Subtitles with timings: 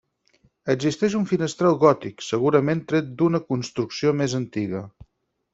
[0.73, 4.87] Existeix un finestral gòtic, segurament tret d'una construcció més antiga.